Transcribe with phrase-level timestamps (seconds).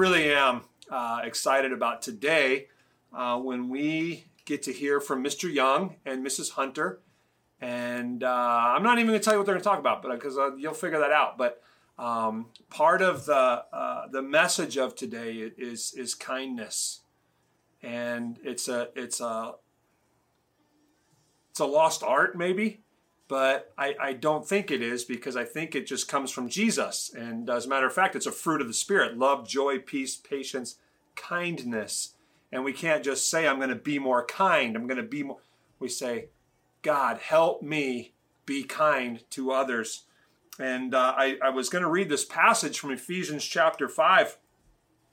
[0.00, 2.68] really am uh, excited about today
[3.12, 5.52] uh, when we get to hear from Mr.
[5.52, 6.52] Young and Mrs.
[6.52, 7.00] Hunter.
[7.60, 8.26] And uh,
[8.74, 10.38] I'm not even going to tell you what they're going to talk about, but because
[10.38, 11.36] uh, you'll figure that out.
[11.36, 11.62] But
[11.98, 13.34] um, part of the
[13.70, 17.00] uh, the message of today is is kindness,
[17.82, 19.56] and it's a it's a
[21.50, 22.80] it's a lost art maybe,
[23.30, 27.12] but I, I don't think it is because I think it just comes from Jesus.
[27.16, 30.16] And as a matter of fact, it's a fruit of the Spirit: love, joy, peace,
[30.16, 30.78] patience,
[31.14, 32.14] kindness.
[32.50, 34.74] And we can't just say, I'm going to be more kind.
[34.74, 35.38] I'm going to be more.
[35.78, 36.30] We say,
[36.82, 38.14] God, help me
[38.46, 40.06] be kind to others.
[40.58, 44.38] And uh, I, I was going to read this passage from Ephesians chapter 5,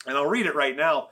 [0.08, 1.10] and I'll read it right now.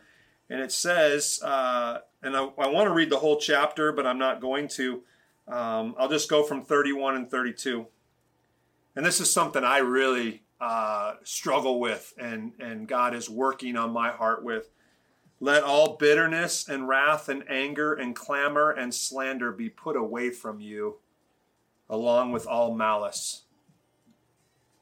[0.50, 4.18] And it says, uh, and I, I want to read the whole chapter, but I'm
[4.18, 5.04] not going to.
[5.48, 7.88] Um, I'll just go from 31 and 32.
[8.96, 13.92] And this is something I really uh, struggle with, and, and God is working on
[13.92, 14.70] my heart with.
[15.40, 20.62] Let all bitterness and wrath and anger and clamor and slander be put away from
[20.62, 20.98] you,
[21.90, 23.44] along with all malice.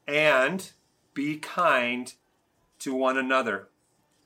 [0.06, 0.70] And
[1.12, 2.12] be kind
[2.80, 3.68] to one another,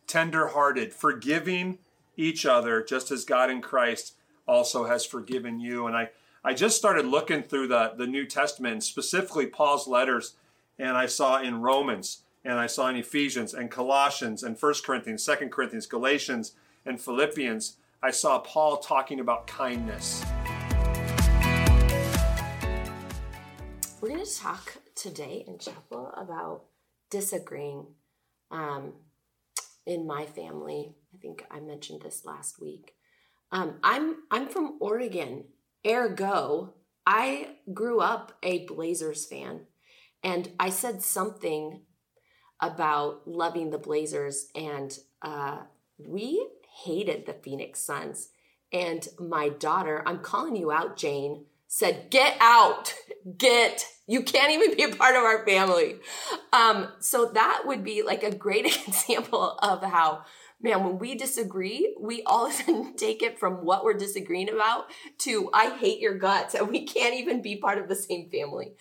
[0.07, 1.79] tender hearted, forgiving
[2.17, 4.15] each other, just as God in Christ
[4.47, 5.87] also has forgiven you.
[5.87, 6.11] And I,
[6.49, 10.33] I just started looking through the, the New Testament, specifically Paul's letters,
[10.79, 15.27] and I saw in Romans and I saw in Ephesians and Colossians and 1 Corinthians,
[15.27, 16.53] 2 Corinthians, Galatians,
[16.87, 20.25] and Philippians, I saw Paul talking about kindness.
[24.01, 26.63] We're going to talk today in chapel about
[27.11, 27.89] disagreeing.
[28.51, 28.95] Um,
[29.85, 32.95] in my family, I think I mentioned this last week.
[33.53, 35.45] Um, I'm I'm from Oregon,
[35.87, 36.75] ergo,
[37.07, 39.67] I grew up a Blazers fan,
[40.23, 41.83] and I said something
[42.61, 45.59] about loving the Blazers, and uh,
[45.99, 46.47] we
[46.85, 48.31] hated the Phoenix Suns.
[48.73, 52.95] And my daughter, I'm calling you out, Jane, said, "Get out,
[53.39, 53.87] get!
[54.07, 55.97] You can't even be a part of our family."
[56.53, 60.25] Um, so that would be like a great example of how.
[60.61, 64.49] Man, when we disagree, we all of a sudden take it from what we're disagreeing
[64.49, 64.87] about
[65.19, 68.73] to I hate your guts, and we can't even be part of the same family.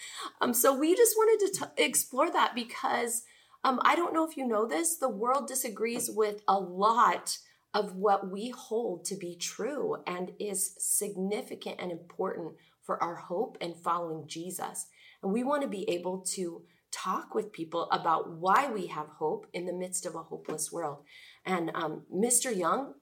[0.41, 3.23] Um, so we just wanted to t- explore that because
[3.63, 7.37] um, I don't know if you know this, the world disagrees with a lot
[7.73, 13.57] of what we hold to be true and is significant and important for our hope
[13.61, 14.87] and following Jesus.
[15.21, 19.45] And we want to be able to talk with people about why we have hope
[19.53, 20.99] in the midst of a hopeless world.
[21.47, 22.55] And um, Mr.
[22.55, 22.93] Young,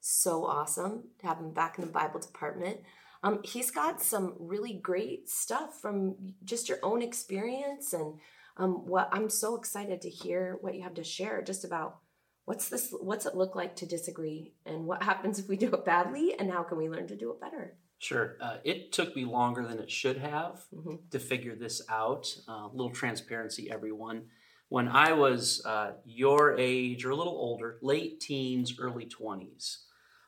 [0.00, 2.80] so awesome to have him back in the Bible department.
[3.22, 8.18] Um, he's got some really great stuff from just your own experience and
[8.56, 11.98] um, what I'm so excited to hear what you have to share just about
[12.44, 15.84] what's this what's it look like to disagree and what happens if we do it
[15.84, 18.36] badly and how can we learn to do it better Sure.
[18.40, 20.96] Uh, it took me longer than it should have mm-hmm.
[21.12, 22.26] to figure this out.
[22.48, 24.24] A uh, little transparency, everyone.
[24.72, 29.82] When I was uh, your age or a little older, late teens, early 20s,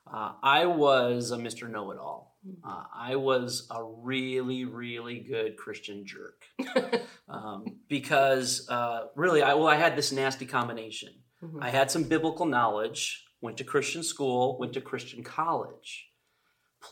[0.07, 1.67] uh, I was a Mr.
[1.67, 2.37] Know It All.
[2.47, 2.69] Mm-hmm.
[2.69, 6.45] Uh, I was a really, really good Christian jerk.
[7.31, 11.15] um, because uh, really, I, well, I had this nasty combination.
[11.43, 11.63] Mm-hmm.
[11.63, 16.11] I had some biblical knowledge, went to Christian school, went to Christian college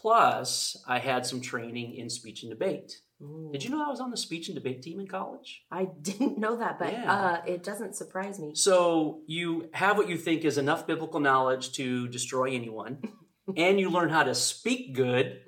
[0.01, 3.01] Plus, I had some training in speech and debate.
[3.23, 3.51] Ooh.
[3.53, 5.65] Did you know I was on the speech and debate team in college?
[5.71, 7.13] I didn't know that, but yeah.
[7.13, 8.53] uh, it doesn't surprise me.
[8.55, 13.03] So you have what you think is enough biblical knowledge to destroy anyone,
[13.57, 15.41] and you learn how to speak good,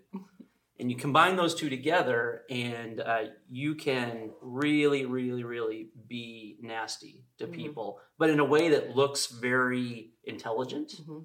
[0.79, 7.25] and you combine those two together, and uh, you can really, really, really be nasty
[7.38, 7.55] to mm-hmm.
[7.55, 10.93] people, but in a way that looks very intelligent.
[11.00, 11.19] Mm-hmm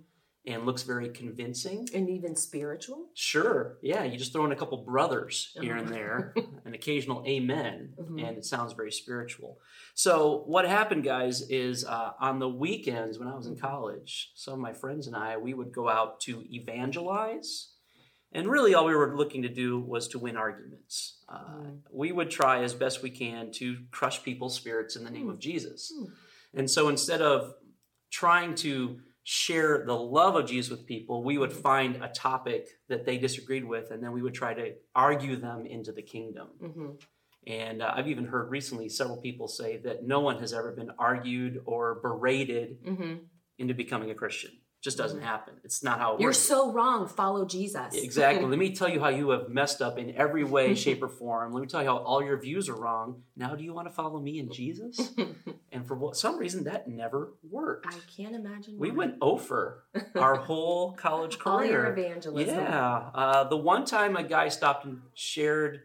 [0.50, 3.07] and looks very convincing and even spiritual.
[3.13, 4.04] Sure, yeah.
[4.04, 6.34] You just throw in a couple brothers here and there,
[6.66, 8.19] an occasional amen, mm-hmm.
[8.19, 9.60] and it sounds very spiritual.
[9.94, 14.56] So what happened, guys, is uh, on the weekends when I was in college, some
[14.56, 17.74] of my friends and I we would go out to evangelize.
[18.31, 21.24] And really, all we were looking to do was to win arguments.
[21.28, 21.81] Uh, Mm.
[21.92, 25.31] We would try as best we can to crush people's spirits in the name Mm.
[25.31, 25.92] of Jesus.
[25.98, 26.07] Mm.
[26.54, 27.56] And so instead of
[28.12, 29.00] trying to
[29.31, 33.64] share the love of Jesus with people, we would find a topic that they disagreed
[33.64, 36.48] with, and then we would try to argue them into the kingdom.
[36.60, 36.90] hmm
[37.46, 40.90] And uh, I've even heard recently several people say that no one has ever been
[40.98, 43.18] argued or berated hmm
[43.60, 44.52] into becoming a Christian.
[44.81, 45.56] Just doesn't happen.
[45.66, 46.22] It's not how it works.
[46.22, 46.40] You're works.
[46.40, 47.08] so wrong.
[47.10, 47.96] Follow Jesus.
[47.96, 48.46] Exactly.
[48.50, 51.52] Let me tell you how you have messed up in every way, shape, or form.
[51.52, 53.24] Let me tell you how all your views are wrong.
[53.36, 55.12] Now, do you want to follow me and Jesus?
[55.72, 57.88] And for what, some reason, that never worked.
[57.88, 58.78] I can't imagine.
[58.78, 58.98] We why.
[58.98, 59.84] went over
[60.16, 61.54] our whole college career.
[61.60, 62.56] all your evangelism.
[62.56, 63.10] Yeah.
[63.14, 65.81] Uh, the one time a guy stopped and shared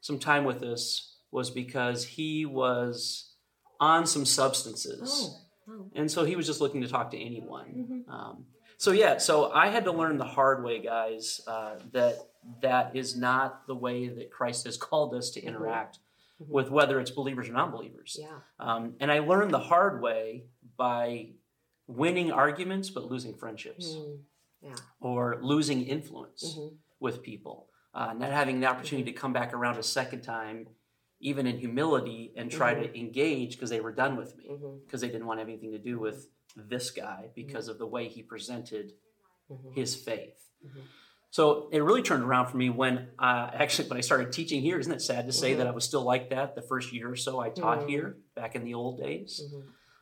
[0.00, 3.34] some time with us was because he was
[3.78, 5.30] on some substances.
[5.30, 5.45] Oh.
[5.68, 5.90] Oh.
[5.94, 8.04] And so he was just looking to talk to anyone.
[8.08, 8.12] Mhm.
[8.12, 8.46] Um,
[8.78, 12.16] so yeah, so I had to learn the hard way, guys, uh, that
[12.60, 15.98] that is not the way that Christ has called us to interact
[16.40, 16.48] Mhm.
[16.48, 18.16] with whether it's believers or non-believers.
[18.20, 18.38] Yeah.
[18.60, 20.44] Um, and I learned the hard way
[20.76, 21.32] by
[21.88, 24.18] winning arguments but losing friendships Mm.
[24.62, 24.74] Yeah.
[25.00, 26.76] or losing influence Mhm.
[27.00, 30.68] with people, uh, not having the opportunity to come back around a second time,
[31.20, 34.50] even in humility, and try to engage because they were done with me
[34.84, 38.22] because they didn't want anything to do with this guy because of the way he
[38.22, 38.92] presented
[39.50, 39.74] Mhm.
[39.74, 40.50] his faith.
[40.64, 40.82] Mhm.
[41.30, 44.78] So it really turned around for me when uh, actually when I started teaching here.
[44.78, 45.58] Isn't it sad to say Mhm.
[45.58, 48.54] that I was still like that the first year or so I taught here back
[48.54, 49.42] in the old days?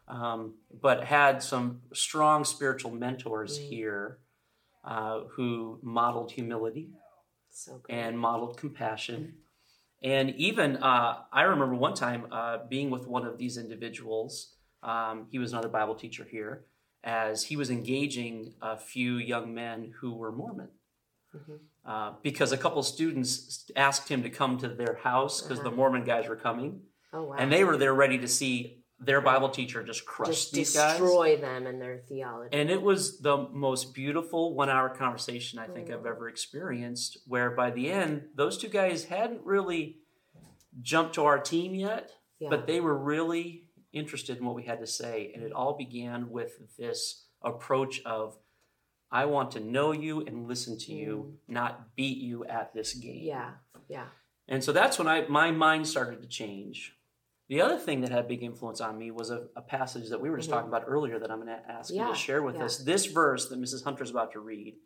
[0.07, 3.63] Um, but had some strong spiritual mentors Mm.
[3.69, 4.19] here
[4.85, 6.93] uh, who modeled humility
[7.51, 9.44] So and modeled compassion.
[10.05, 14.55] And even uh, I remember one time uh, being with one of these individuals.
[14.83, 16.67] Um, he was another Bible teacher here,
[17.03, 20.69] as he was engaging a few young men who were Mormon.
[21.35, 21.59] Mhm.
[21.87, 25.77] Uh, because a couple students asked him to come to their house because the Uh-huh.
[25.77, 27.37] Mormon guys were coming, oh wow.
[27.39, 30.99] and they were there ready to see their Bible teacher just crushed just these guys.
[30.99, 32.57] destroy them and their theology.
[32.57, 35.95] And it was the most beautiful one hour conversation I think Mm.
[35.95, 39.99] I've ever experienced, where by the end, those two guys hadn't really
[40.81, 42.49] jumped to our team yet, yeah.
[42.49, 45.31] but they were really interested in what we had to say.
[45.35, 48.37] And it all began with this approach of,
[49.11, 53.23] I want to know you and listen to you, not beat you at this game.
[53.23, 53.27] Mm.
[53.27, 53.51] yeah.
[53.89, 54.07] Yeah.
[54.49, 56.95] And so that's when I my mind started to change.
[57.49, 60.21] The other thing that had a big influence on me was a, a passage that
[60.21, 60.55] we were just Mhm.
[60.55, 62.65] talking about earlier that I'm going to ask you to share with yeah.
[62.65, 62.79] us.
[62.79, 63.85] This verse that Mrs.
[63.85, 64.77] Hunter's about to read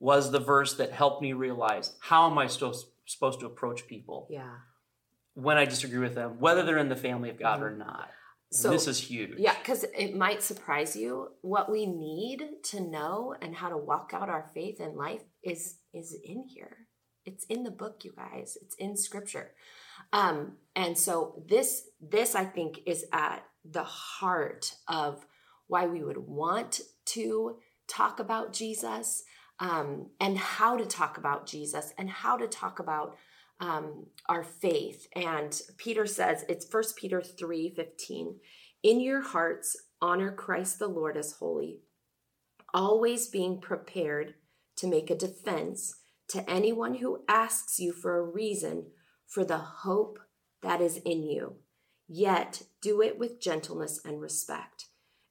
[0.00, 2.74] was the verse that helped me realize how am I still
[3.06, 4.52] supposed to approach people Yeah.
[5.34, 8.10] when I disagree with them, whether they're in the family of God or not.
[8.50, 9.38] So- this is huge.
[9.38, 11.36] Yeah, because it might surprise you.
[11.40, 15.78] What we need to know and how to walk out our faith in life is
[15.94, 16.88] is in here.
[17.24, 18.58] It's in the book, you guys.
[18.60, 19.52] It's in scripture.
[20.12, 25.26] Um, and so this this I think is at the heart of
[25.68, 29.22] why we would want to talk about Jesus
[29.60, 33.16] um, and how to talk about Jesus and how to talk about
[33.60, 35.06] um, our faith.
[35.14, 38.40] And Peter says it's First Peter three fifteen.
[38.82, 41.82] In your hearts, honor Christ the Lord as holy,
[42.74, 44.34] always being prepared
[44.76, 45.94] to make a defense
[46.28, 48.86] to anyone who asks you for a reason
[49.26, 50.18] for the hope
[50.62, 51.56] that is in you.
[52.08, 54.86] Yet do it with gentleness and respect.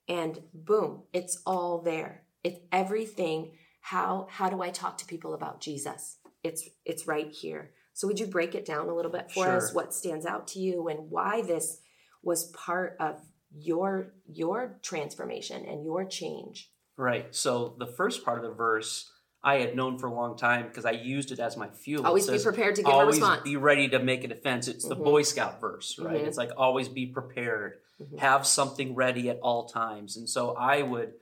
[0.08, 2.24] And boom, it's all there.
[2.44, 3.52] It's everything.
[3.82, 6.18] How how do I talk to people about Jesus?
[6.44, 7.72] It's it's right here.
[7.94, 10.60] So would you break it down a little bit for us what stands out to
[10.60, 11.82] you and why this
[12.24, 13.22] was part of
[13.54, 16.72] your your transformation and your change?
[16.98, 17.34] Right.
[17.36, 19.12] So the first part of the verse
[19.44, 22.04] I had known for a long time because I used it as my fuel.
[22.04, 23.42] It Always be prepared to give a always response.
[23.42, 24.68] be ready to make a defense.
[24.68, 25.04] It's the Mhm.
[25.04, 26.22] Boy Scout verse, right?
[26.22, 26.28] Mhm.
[26.28, 28.20] It's like always be prepared, Mhm.
[28.20, 30.16] have something ready at all times.
[30.16, 31.14] And so I would,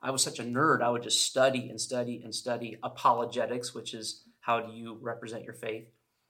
[0.00, 0.80] I was such a nerd.
[0.80, 5.44] I would just study and study and study apologetics, which is how do you represent
[5.44, 5.88] your faith.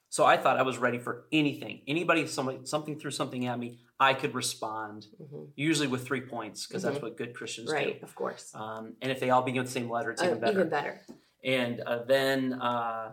[0.08, 1.82] So I thought I was ready for anything.
[1.86, 5.06] Anybody, somebody, something threw something at me, I could respond.
[5.20, 5.48] Mhm.
[5.56, 7.02] Usually with three points because that's Mhm.
[7.02, 7.92] what good Christians Right, do.
[7.94, 8.52] Right, of course.
[8.54, 10.68] Um, and if they all begin with the same letter, it's Uh, even better Even
[10.70, 11.00] better.
[11.44, 13.12] And uh, then uh,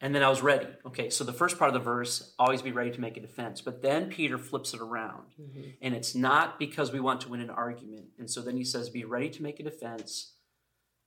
[0.00, 0.66] and then I was ready.
[0.86, 3.60] Okay, so the first part of the verse, always be ready to make a defense.
[3.62, 5.76] But then Peter flips it around, Mhm.
[5.80, 8.08] and it's not because we want to win an argument.
[8.18, 10.32] And so then he says, "Be ready to make a defense.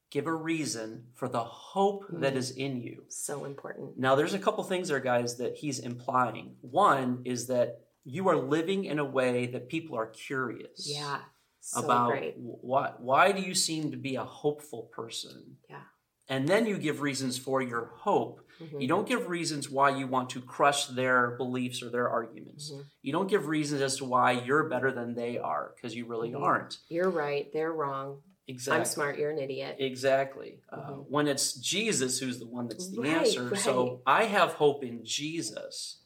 [0.09, 2.37] Give a reason for the hope that Mm.
[2.37, 3.97] is in you." So important.
[3.99, 6.57] Now, there's a couple things there, guys, that he's implying.
[6.61, 11.25] One is that you are living in a way that people are curious Yeah.
[11.59, 12.35] So about great.
[12.37, 15.83] why why do you seem to be a hopeful person Yeah.
[16.29, 18.41] And then you give reasons for your hope.
[18.61, 18.81] Mm-hmm.
[18.81, 22.71] You don't give reasons why you want to crush their beliefs or their arguments.
[22.71, 22.81] Mm-hmm.
[23.03, 26.31] You don't give reasons as to why you're better than they are because you really
[26.31, 26.41] Mhm.
[26.41, 26.79] aren't.
[26.89, 27.51] You're right.
[27.53, 28.21] They're wrong.
[28.47, 28.79] Exactly.
[28.79, 29.19] I'm smart.
[29.19, 29.75] You're an idiot.
[29.79, 30.59] Exactly.
[30.71, 31.05] Uh, Mhm.
[31.09, 33.49] when it's Jesus who's the one that's the Right, answer.
[33.49, 33.59] right.
[33.59, 35.99] So I have hope in Jesus.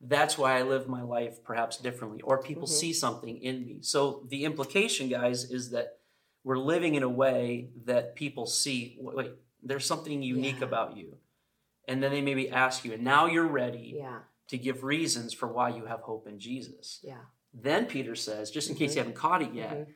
[0.00, 2.72] That's why I live my life perhaps differently, or people Mhm.
[2.80, 3.78] see something in me.
[3.82, 5.98] So the implication, guys, is that
[6.44, 9.32] we're living in a way that people see wait
[9.62, 10.66] there's something unique Yeah.
[10.66, 11.18] about you.
[11.88, 14.22] And then they maybe ask you, and now you're ready Yeah.
[14.48, 17.00] to give reasons for why you have hope in Jesus.
[17.02, 17.24] Yeah.
[17.54, 18.94] Then Peter says, just in case Mhm.
[18.96, 19.94] you haven't caught it yet, Mhm.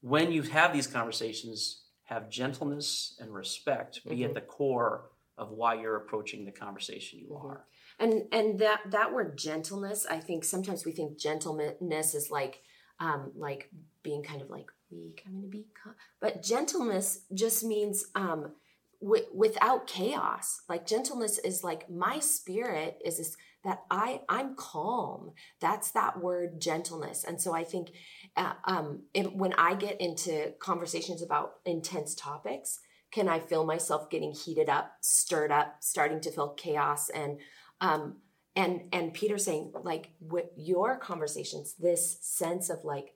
[0.00, 4.34] when you have these conversations, have gentleness and respect be at Mhm.
[4.34, 7.44] the core of why you're approaching the conversation you Mhm.
[7.44, 7.68] are.
[7.98, 12.62] And and that that word gentleness, I think sometimes we think gentleness is like
[12.98, 13.70] um like
[14.02, 15.22] being kind of like weak.
[15.26, 15.94] I'm going to be, calm.
[16.18, 18.54] but gentleness just means um
[19.00, 20.62] wi- without chaos.
[20.68, 25.32] Like gentleness is like my spirit is this, that I I'm calm.
[25.60, 27.24] That's that word gentleness.
[27.24, 27.90] And so I think
[28.36, 34.10] uh, um if, when I get into conversations about intense topics, can I feel myself
[34.10, 37.38] getting heated up, stirred up, starting to feel chaos and
[37.80, 38.16] um
[38.56, 43.14] and and peter saying like with your conversations this sense of like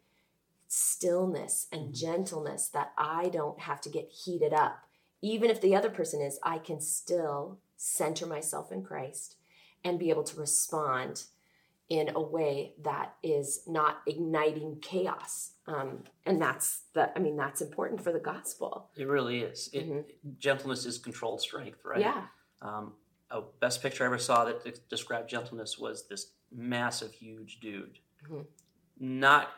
[0.69, 1.95] stillness and Mhm.
[1.95, 4.87] gentleness that i don't have to get heated up
[5.23, 9.37] even if the other person is i can still center myself in christ
[9.85, 11.25] and be able to respond
[11.89, 17.61] in a way that is not igniting chaos um, and that's the i mean that's
[17.61, 19.69] important for the gospel It really is.
[19.73, 20.05] It, Mhm.
[20.39, 22.01] Gentleness is controlled strength, right?
[22.01, 22.27] yeah
[22.61, 22.95] Um,
[23.31, 27.99] a best picture I ever saw that described gentleness was this massive, huge dude.
[28.29, 28.47] Mhm.
[28.99, 29.49] Not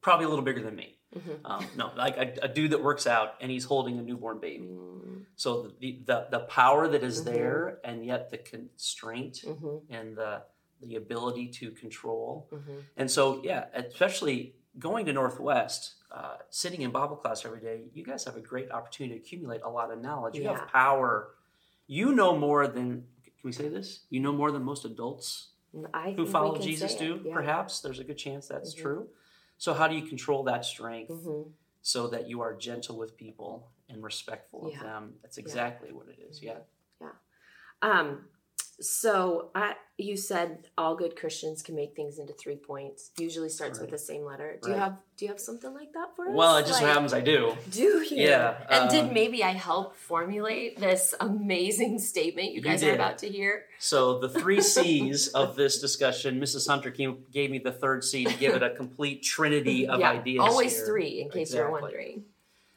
[0.00, 0.99] probably a little bigger than me.
[1.16, 1.40] Mhm.
[1.44, 4.68] Um, no, like a, a dude that works out and he's holding a newborn baby.
[4.68, 7.24] Mm, So the the, the power that is Mhm.
[7.24, 10.42] there, and yet the constraint mhm, and the
[10.82, 12.48] the ability to control.
[12.52, 12.84] mhm.
[12.96, 18.02] And so, yeah, especially going to Northwest, uh, sitting in Bible class every day, you
[18.02, 20.36] guys have a great opportunity to accumulate a lot of knowledge.
[20.36, 20.56] You Yeah.
[20.58, 21.34] have power.
[21.86, 24.06] You know more than, can we say this?
[24.08, 25.48] You know more than most adults
[25.92, 27.34] I who follow Jesus do, yeah.
[27.34, 27.80] perhaps.
[27.80, 28.78] There's a good chance that's Mhm.
[28.82, 29.08] true.
[29.60, 31.52] So, how do you control that strength Mhm.
[31.82, 35.18] so that you are gentle with people and respectful of them?
[35.20, 36.42] That's exactly what it is.
[36.42, 36.60] Yeah.
[36.98, 37.12] Yeah.
[37.82, 38.30] Um,
[38.80, 43.10] so I, you said all good Christians can make things into three points.
[43.18, 44.58] Usually starts with the same letter.
[44.62, 46.34] Do you have Do you have something like that for us?
[46.34, 47.54] Well, it just Like, happens I do.
[47.70, 48.06] Do you?
[48.10, 52.94] Yeah, And uh, did maybe I help formulate this amazing statement you You guys are
[52.94, 53.64] about to hear?
[53.78, 56.66] So the three C's of this discussion, Mrs.
[56.66, 60.10] Hunter came, gave me the third C to give it a complete trinity of yeah,
[60.12, 60.40] ideas.
[60.42, 60.86] always here.
[60.86, 62.24] three, in case you're wondering.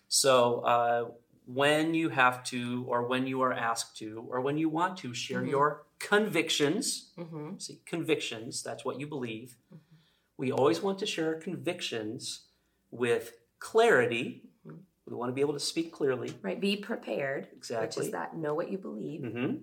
[0.10, 1.06] So uh,
[1.46, 5.14] when you have to, or when you are asked to, or when you want to
[5.14, 5.50] share Mhm.
[5.50, 9.58] your convictions, hmm see, convictions, that's what you believe.
[9.74, 9.80] Mhm.
[10.38, 12.22] We always want to share our convictions
[12.92, 13.26] with
[13.60, 14.26] clarity.
[14.68, 14.80] Mhm.
[15.06, 16.60] We want to be able to speak clearly, Right.
[16.60, 17.86] Be prepared, Exactly.
[17.88, 19.54] which is that know what you believe, hmm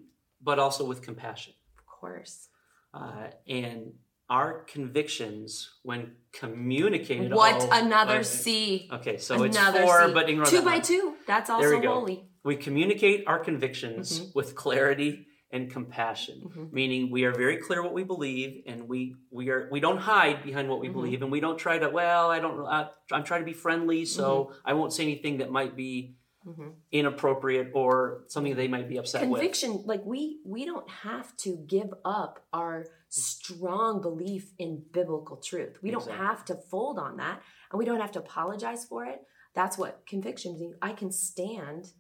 [0.43, 1.53] but also with compassion.
[1.79, 2.49] of course.
[2.95, 3.93] Uh, and
[4.31, 5.49] our convictions,
[5.83, 8.23] when communicated, What oh, another okay.
[8.23, 8.89] C.
[8.91, 10.15] Okay, so Another it's four, C.
[10.15, 10.83] but ignore two by one.
[10.83, 11.17] two.
[11.27, 12.25] That's also holy.
[12.43, 14.35] We communicate our convictions Mhm.
[14.35, 16.73] with clarity and compassion, Mhm.
[16.73, 20.43] meaning we are very clear what we believe, and we we are we don't hide
[20.43, 20.93] behind what we Mhm.
[20.93, 21.89] believe, and we don't try to.
[21.89, 22.61] Well, I don't.
[22.67, 26.17] Uh, I'm trying to be friendly, so I won't say anything that might be
[26.47, 26.75] Mhm.
[26.93, 29.41] inappropriate or something they might be upset with.
[29.41, 35.77] conviction like we we don't have to give up our strong belief in biblical truth
[35.83, 39.21] we don't have to fold on that and we don't have to apologize for it
[39.53, 41.93] that's what conviction means i can stand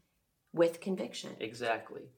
[0.55, 2.09] with conviction Exactly.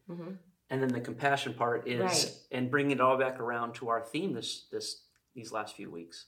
[0.73, 2.35] And then the compassion part is, Right.
[2.51, 6.27] and bringing it all back around to our theme this this these last few weeks.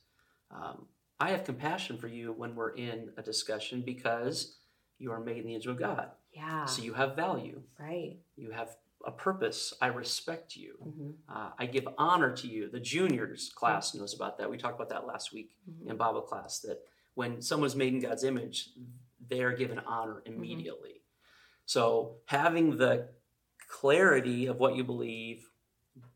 [0.51, 0.87] Um,
[1.19, 4.59] I have compassion for you when we're in a discussion because
[4.99, 6.11] you are made in the image of God.
[6.33, 7.63] yeah So you have value.
[7.79, 9.73] right You have a purpose.
[9.81, 10.77] I respect you.
[10.87, 11.15] Mhm.
[11.29, 12.69] Uh, I give honor to you.
[12.69, 14.51] The juniors class knows about that.
[14.51, 15.91] We talked about that last week Mhm.
[15.91, 16.61] in Bible class.
[16.61, 16.83] That
[17.15, 18.71] when someone's made in God's image,
[19.27, 21.03] they are given honor immediately.
[21.67, 23.09] So having the
[23.69, 25.49] clarity of what you believe,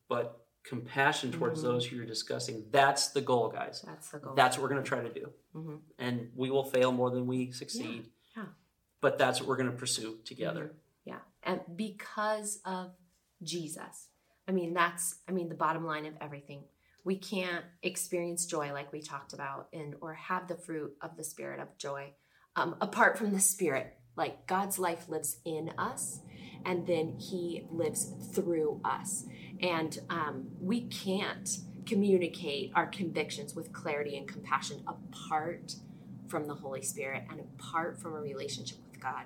[0.09, 1.64] but compassion towards Mhm.
[1.64, 3.83] those who you're discussing, that's the goal, guys.
[3.83, 5.33] that's the goal That's what we're going to try to do.
[5.55, 5.83] Mhm.
[5.99, 8.11] And we will fail more than we succeed.
[8.37, 8.47] yeah.
[9.00, 10.69] But that's what we're going to pursue together.
[10.69, 10.75] Mhm.
[11.05, 11.21] Yeah.
[11.43, 12.95] And because of
[13.43, 14.09] Jesus.
[14.47, 16.64] I mean, that's I mean the bottom line of everything.
[17.05, 21.25] We can't experience joy like we talked about and or have the fruit of the
[21.25, 22.14] spirit of joy
[22.57, 23.98] um, apart from the spirit.
[24.18, 26.20] Like God's life lives in us.
[26.64, 29.25] and then He lives through us.
[29.60, 35.76] And um, we can't communicate our convictions with clarity and compassion apart
[36.26, 39.25] from the Holy Spirit and apart from a relationship with God.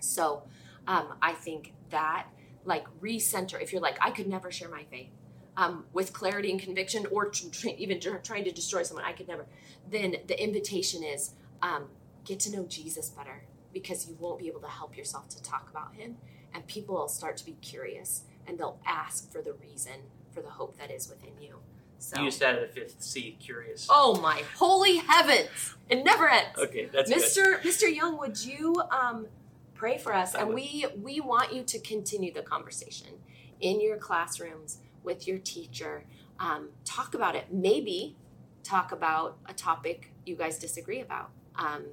[0.00, 0.44] So
[0.86, 2.26] um, I think that,
[2.64, 5.10] like, recenter, if you're like, I could never share my faith.
[5.58, 7.32] Um, with clarity and conviction, or
[7.78, 9.46] even trying to destroy someone, I could never.
[9.90, 11.32] Then the invitation is
[11.62, 11.86] um,
[12.24, 13.44] get to know Jesus better
[13.80, 16.16] because you won't be able to help yourself to talk about him,
[16.54, 19.92] and people will start to be curious and they'll ask for the reason
[20.32, 21.56] for the hope that is within you.
[21.98, 22.18] So.
[22.18, 23.86] You used to the fifth C, curious.
[23.90, 25.74] Oh my holy heavens!
[25.90, 26.58] It never ends.
[26.58, 27.62] Okay, that's Mr.
[27.62, 27.70] Good.
[27.70, 27.94] Mr.
[27.94, 29.26] Young, would you um,
[29.74, 30.34] pray for us?
[30.34, 30.56] I and would.
[30.56, 33.08] we we want you to continue the conversation
[33.60, 36.04] in your classrooms with your teacher.
[36.38, 37.46] Um, talk about it.
[37.52, 38.16] Maybe
[38.62, 41.30] talk about a topic you guys disagree about.
[41.56, 41.84] Um,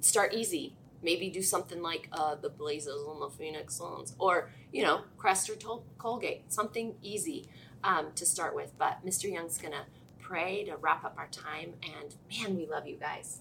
[0.00, 0.76] start easy.
[1.02, 5.50] Maybe do something like uh, the Blazers on the Phoenix Suns, or you know, Crest
[5.50, 6.52] or Tol- Colgate.
[6.52, 7.46] Something easy
[7.84, 8.72] um, to start with.
[8.78, 9.30] But Mr.
[9.30, 9.86] Young's gonna
[10.20, 11.74] pray to wrap up our time.
[11.82, 13.40] And man, we love you guys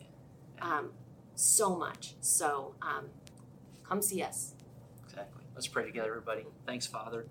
[0.62, 0.92] um,
[1.36, 2.16] so much.
[2.22, 3.06] So um,
[3.88, 4.56] come see us.
[5.06, 5.44] Exactly.
[5.54, 6.46] Let's pray together, everybody.
[6.66, 7.28] Thanks, Father.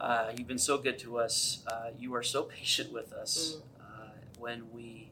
[0.00, 1.62] Uh, you've been so good to us.
[1.66, 3.62] Uh, you are so patient with us mm.
[3.80, 5.10] uh, when we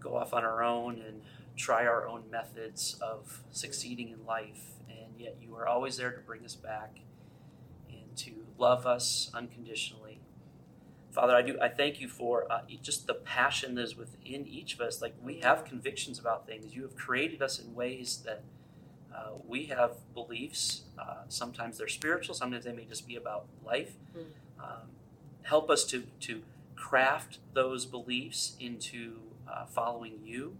[0.00, 1.22] go off on our own and
[1.56, 4.74] try our own methods of succeeding in life.
[4.88, 7.00] And yet you are always there to bring us back
[7.88, 10.20] and to love us unconditionally.
[11.10, 11.58] Father, I do.
[11.60, 15.00] I thank you for uh, just the passion that is within each of us.
[15.00, 16.74] Like we have convictions about things.
[16.74, 18.42] You have created us in ways that
[19.14, 20.82] uh, we have beliefs.
[20.98, 22.34] Uh, sometimes they're spiritual.
[22.34, 23.94] Sometimes they may just be about life.
[24.14, 24.24] Mm.
[24.62, 24.88] Um,
[25.42, 26.42] help us to to
[26.74, 30.58] craft those beliefs into uh, following you.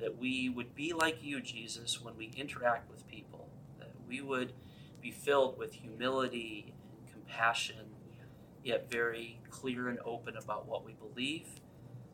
[0.00, 3.48] That we would be like you, Jesus, when we interact with people.
[3.78, 4.52] That we would
[5.00, 7.86] be filled with humility and compassion,
[8.62, 11.48] yet very clear and open about what we believe.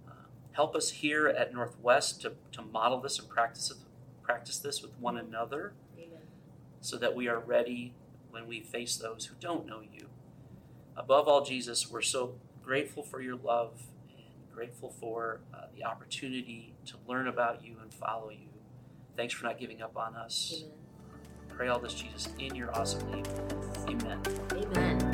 [0.08, 0.12] Uh,
[0.52, 3.76] help us here at Northwest to, to model this and practice it,
[4.22, 6.22] practice this with one another Amen.
[6.80, 7.92] so that we are ready
[8.30, 10.08] when we face those who don't know you.
[10.96, 13.82] Above all, Jesus, we're so grateful for your love
[14.54, 18.48] grateful for uh, the opportunity to learn about you and follow you.
[19.16, 20.62] Thanks for not giving up on us.
[20.64, 20.72] Amen
[21.56, 23.24] pray all this, Jesus, in your awesome name.
[23.88, 24.20] Amen.
[24.52, 25.13] Amen.